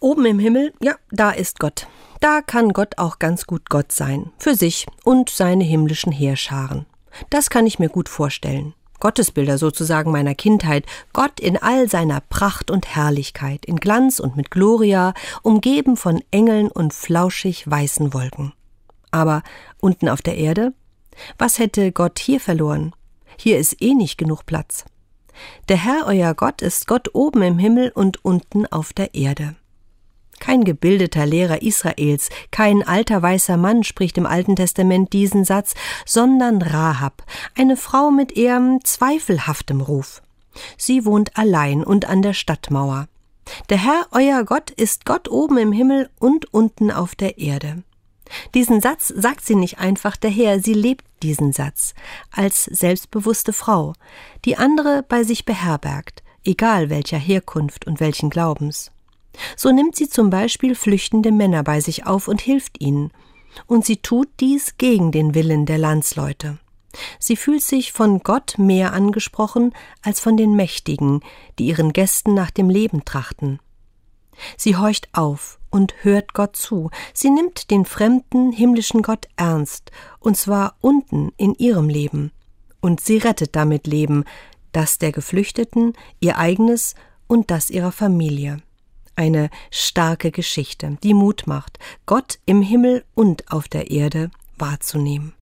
[0.00, 1.86] Oben im Himmel, ja, da ist Gott.
[2.20, 6.84] Da kann Gott auch ganz gut Gott sein, für sich und seine himmlischen Heerscharen.
[7.30, 8.74] Das kann ich mir gut vorstellen.
[9.00, 14.50] Gottesbilder sozusagen meiner Kindheit, Gott in all seiner Pracht und Herrlichkeit, in Glanz und mit
[14.50, 18.52] Gloria, umgeben von Engeln und flauschig weißen Wolken.
[19.10, 19.42] Aber
[19.80, 20.74] unten auf der Erde?
[21.38, 22.92] Was hätte Gott hier verloren?
[23.38, 24.84] Hier ist eh nicht genug Platz.
[25.70, 29.56] Der Herr euer Gott ist Gott oben im Himmel und unten auf der Erde.
[30.46, 36.62] Kein gebildeter Lehrer Israels, kein alter weißer Mann spricht im Alten Testament diesen Satz, sondern
[36.62, 37.24] Rahab,
[37.56, 40.22] eine Frau mit eher zweifelhaftem Ruf.
[40.76, 43.08] Sie wohnt allein und an der Stadtmauer.
[43.70, 47.82] Der Herr, euer Gott, ist Gott oben im Himmel und unten auf der Erde.
[48.54, 51.92] Diesen Satz sagt sie nicht einfach daher, sie lebt diesen Satz
[52.30, 53.94] als selbstbewusste Frau,
[54.44, 58.92] die andere bei sich beherbergt, egal welcher Herkunft und welchen Glaubens.
[59.56, 63.12] So nimmt sie zum Beispiel flüchtende Männer bei sich auf und hilft ihnen,
[63.66, 66.58] und sie tut dies gegen den Willen der Landsleute.
[67.18, 71.20] Sie fühlt sich von Gott mehr angesprochen als von den Mächtigen,
[71.58, 73.60] die ihren Gästen nach dem Leben trachten.
[74.56, 80.36] Sie horcht auf und hört Gott zu, sie nimmt den fremden himmlischen Gott ernst, und
[80.36, 82.32] zwar unten in ihrem Leben,
[82.80, 84.24] und sie rettet damit Leben,
[84.72, 86.94] das der Geflüchteten, ihr eigenes
[87.26, 88.62] und das ihrer Familie
[89.16, 95.32] eine starke Geschichte, die Mut macht, Gott im Himmel und auf der Erde wahrzunehmen.